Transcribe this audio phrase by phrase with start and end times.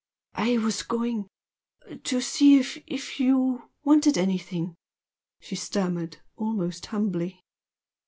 [0.37, 1.27] "I was going
[2.05, 4.73] to see if you if you wanted anything"
[5.39, 7.39] she stammered, almost humbly.